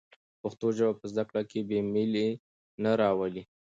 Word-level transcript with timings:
پښتو 0.41 0.67
ژبه 0.77 0.93
په 0.99 1.05
زده 1.11 1.23
کړه 1.29 1.41
کې 1.49 1.59
بې 1.69 1.79
میلي 1.93 2.29
نه 2.83 2.91
راولي. 3.01 3.43